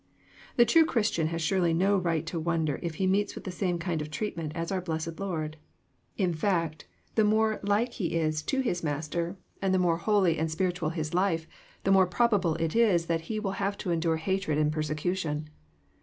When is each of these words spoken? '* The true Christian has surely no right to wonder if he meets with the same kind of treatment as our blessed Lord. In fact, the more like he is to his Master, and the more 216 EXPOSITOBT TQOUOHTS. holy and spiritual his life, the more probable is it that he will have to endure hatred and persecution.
'* 0.29 0.55
The 0.57 0.65
true 0.65 0.83
Christian 0.83 1.27
has 1.27 1.43
surely 1.43 1.75
no 1.75 1.95
right 1.95 2.25
to 2.25 2.39
wonder 2.39 2.79
if 2.81 2.95
he 2.95 3.05
meets 3.05 3.35
with 3.35 3.43
the 3.43 3.51
same 3.51 3.77
kind 3.77 4.01
of 4.01 4.09
treatment 4.09 4.51
as 4.55 4.71
our 4.71 4.81
blessed 4.81 5.19
Lord. 5.19 5.57
In 6.17 6.33
fact, 6.33 6.87
the 7.13 7.23
more 7.23 7.59
like 7.61 7.93
he 7.93 8.15
is 8.15 8.41
to 8.41 8.61
his 8.61 8.83
Master, 8.83 9.37
and 9.61 9.75
the 9.75 9.77
more 9.77 9.99
216 9.99 10.07
EXPOSITOBT 10.07 10.33
TQOUOHTS. 10.33 10.33
holy 10.33 10.39
and 10.39 10.51
spiritual 10.51 10.89
his 10.89 11.13
life, 11.13 11.47
the 11.83 11.91
more 11.91 12.07
probable 12.07 12.55
is 12.55 12.73
it 12.75 13.07
that 13.09 13.21
he 13.21 13.39
will 13.39 13.51
have 13.61 13.77
to 13.77 13.91
endure 13.91 14.17
hatred 14.17 14.57
and 14.57 14.71
persecution. 14.71 15.49